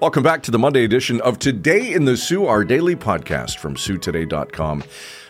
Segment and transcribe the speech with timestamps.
[0.00, 3.74] Welcome back to the Monday edition of Today in the Soo, our daily podcast from
[3.74, 4.82] SooToday.com.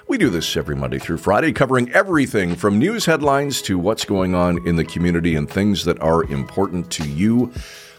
[0.07, 4.37] We do this every Monday through Friday, covering everything from news headlines to what's going
[4.37, 7.53] on in the community and things that are important to you.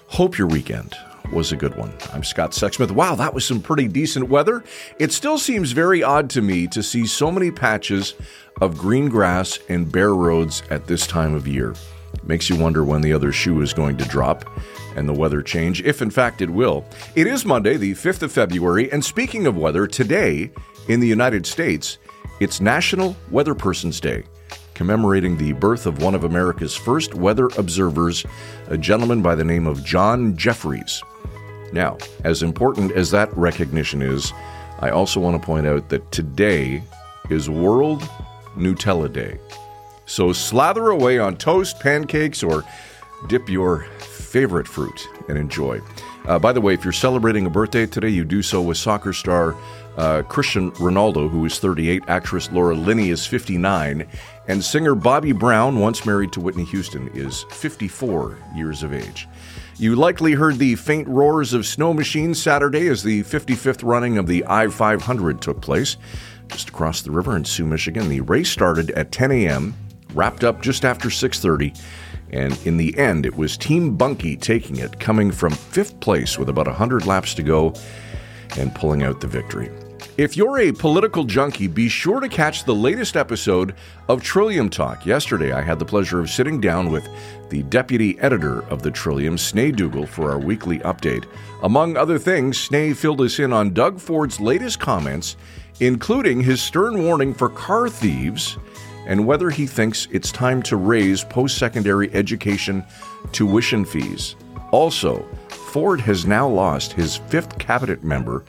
[0.07, 0.95] Hope your weekend
[1.33, 1.91] was a good one.
[2.13, 2.91] I'm Scott Sexsmith.
[2.91, 4.63] Wow, that was some pretty decent weather.
[4.97, 8.13] It still seems very odd to me to see so many patches
[8.61, 11.75] of green grass and bare roads at this time of year.
[12.23, 14.45] Makes you wonder when the other shoe is going to drop
[14.95, 16.85] and the weather change, if in fact it will.
[17.15, 20.51] It is Monday, the 5th of February, and speaking of weather, today
[20.87, 21.97] in the United States,
[22.39, 24.23] it's National Weather Person's Day,
[24.73, 28.25] commemorating the birth of one of America's first weather observers,
[28.67, 31.01] a gentleman by the name of John Jeffries.
[31.71, 34.33] Now, as important as that recognition is,
[34.79, 36.83] I also want to point out that today
[37.29, 38.01] is World
[38.57, 39.39] Nutella Day.
[40.11, 42.65] So slather away on toast, pancakes, or
[43.29, 45.79] dip your favorite fruit and enjoy.
[46.25, 49.13] Uh, by the way, if you're celebrating a birthday today, you do so with soccer
[49.13, 49.55] star
[49.95, 54.05] uh, Cristiano Ronaldo, who is 38, actress Laura Linney is 59,
[54.49, 59.29] and singer Bobby Brown, once married to Whitney Houston, is 54 years of age.
[59.77, 64.27] You likely heard the faint roars of snow machines Saturday as the 55th running of
[64.27, 65.95] the I 500 took place.
[66.49, 69.73] Just across the river in Soo, Michigan, the race started at 10 a.m.,
[70.13, 71.73] wrapped up just after 6:30,
[72.31, 76.49] and in the end, it was Team Bunky taking it, coming from fifth place with
[76.49, 77.73] about 100 laps to go
[78.57, 79.69] and pulling out the victory.
[80.17, 83.73] If you're a political junkie, be sure to catch the latest episode
[84.09, 85.05] of Trillium Talk.
[85.05, 87.07] Yesterday, I had the pleasure of sitting down with
[87.49, 91.25] the deputy editor of the Trillium, Sneh Duggal, for our weekly update.
[91.63, 95.37] Among other things, Sneh filled us in on Doug Ford's latest comments,
[95.79, 98.57] including his stern warning for car thieves
[99.07, 102.83] and whether he thinks it's time to raise post secondary education
[103.31, 104.35] tuition fees.
[104.71, 108.43] Also, Ford has now lost his fifth cabinet member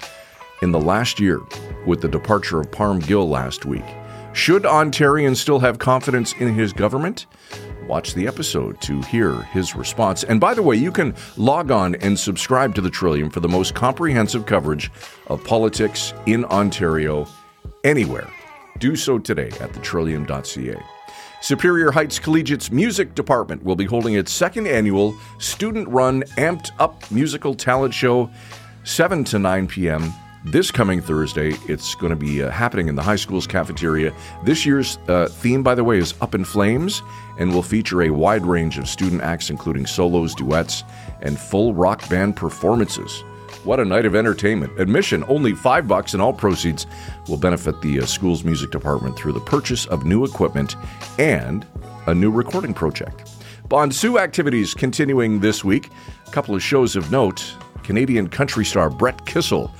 [0.62, 1.40] in the last year
[1.86, 3.84] with the departure of Parm Gill last week.
[4.32, 7.26] Should Ontarians still have confidence in his government?
[7.86, 10.24] Watch the episode to hear his response.
[10.24, 13.48] And by the way, you can log on and subscribe to the Trillium for the
[13.48, 14.90] most comprehensive coverage
[15.26, 17.26] of politics in Ontario
[17.84, 18.30] anywhere.
[18.82, 20.74] Do so today at thetrillium.ca.
[21.40, 27.08] Superior Heights Collegiate's music department will be holding its second annual student run Amped Up
[27.08, 28.28] musical talent show
[28.82, 30.12] 7 to 9 p.m.
[30.46, 34.12] This coming Thursday, it's going to be uh, happening in the high school's cafeteria.
[34.42, 37.02] This year's uh, theme, by the way, is Up in Flames
[37.38, 40.82] and will feature a wide range of student acts, including solos, duets,
[41.20, 43.22] and full rock band performances.
[43.64, 44.80] What a night of entertainment.
[44.80, 46.84] Admission only 5 bucks and all proceeds
[47.28, 50.74] will benefit the uh, school's music department through the purchase of new equipment
[51.18, 51.64] and
[52.08, 53.30] a new recording project.
[53.68, 55.90] Bon Soo activities continuing this week.
[56.26, 57.54] A couple of shows of note.
[57.84, 59.70] Canadian country star Brett Kissel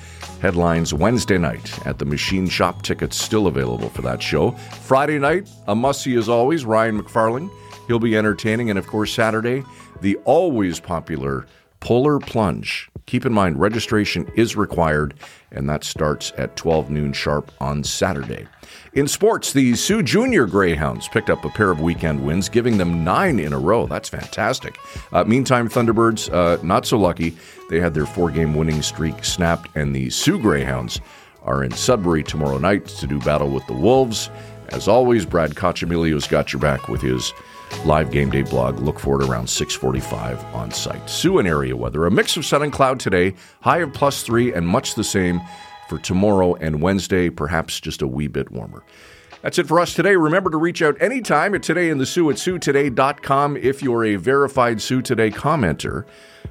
[0.41, 2.83] headlines Wednesday night at the Machine Shop.
[2.83, 4.53] Tickets still available for that show.
[4.83, 7.51] Friday night, a must see as always, Ryan McFarling.
[7.89, 8.71] He'll be entertaining.
[8.71, 9.65] And of course, Saturday,
[10.01, 11.47] the always popular
[11.81, 12.92] Polar Plunge.
[13.07, 15.15] Keep in mind, registration is required,
[15.51, 18.47] and that starts at 12 noon sharp on Saturday.
[18.95, 23.05] In sports, the Soo Junior Greyhounds picked up a pair of weekend wins, giving them
[23.05, 23.87] nine in a row.
[23.87, 24.79] That's fantastic.
[25.13, 27.37] Uh, meantime, Thunderbirds, uh, not so lucky.
[27.71, 31.01] They had their four game winning streak snapped, and the Soo Greyhounds
[31.43, 34.31] are in Sudbury tomorrow night to do battle with the Wolves.
[34.73, 37.33] As always, Brad Coccimiglio's got your back with his
[37.85, 38.79] live game day blog.
[38.81, 41.09] Look for it around 645 on site.
[41.09, 42.07] Soo and area weather.
[42.07, 45.41] A mix of sun and cloud today, high of plus three, and much the same
[45.89, 48.83] for tomorrow and Wednesday, perhaps just a wee bit warmer.
[49.43, 50.17] That's it for us today.
[50.17, 54.17] Remember to reach out anytime at Today in the Soo at SooToday.com if you're a
[54.17, 56.07] verified Soo Today commenter.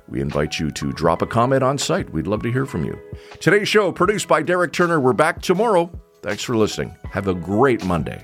[0.09, 2.11] We invite you to drop a comment on site.
[2.11, 2.99] We'd love to hear from you.
[3.39, 4.99] Today's show, produced by Derek Turner.
[4.99, 5.89] We're back tomorrow.
[6.21, 6.95] Thanks for listening.
[7.11, 8.23] Have a great Monday.